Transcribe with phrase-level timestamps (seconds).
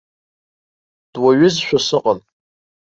[1.13, 2.19] Дуаҩызшәа сыҟан.